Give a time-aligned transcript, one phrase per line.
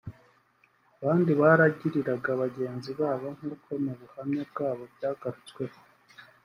[0.97, 5.77] abandi baragiriraga bagenzi babo nk’uko mu buhamya bwabo byagarutsweho